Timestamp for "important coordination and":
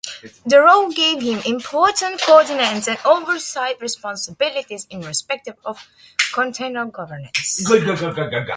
1.45-2.97